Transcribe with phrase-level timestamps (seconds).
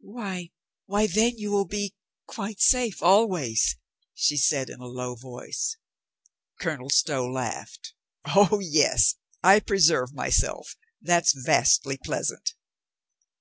[0.00, 0.50] "Why,
[0.86, 1.94] why, then, you will be—
[2.36, 3.76] quite safe— al ways,"
[4.12, 5.76] she said in a low voice.
[6.60, 7.94] Colonel Stow laughed.
[8.24, 10.74] "O, yes, I preserve my self.
[11.00, 12.54] That's vastly pleasant."